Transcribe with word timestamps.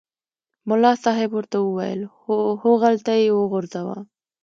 ملا 0.69 0.91
صاحب 1.03 1.29
ورته 1.33 1.57
وویل 1.61 2.01
هوغلته 2.63 3.11
یې 3.21 3.29
وغورځوه. 3.33 3.97